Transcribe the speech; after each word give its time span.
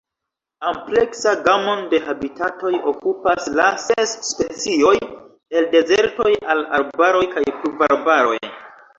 Ampleksa 0.67 1.31
gamon 1.47 1.81
de 1.89 1.97
habitatoj 2.05 2.71
okupas 2.91 3.49
la 3.59 3.67
ses 3.83 4.13
specioj, 4.29 4.93
el 5.59 5.67
dezertoj 5.75 6.31
al 6.55 6.63
arbaroj 6.79 7.21
kaj 7.37 7.45
pluvarbaroj. 7.59 8.39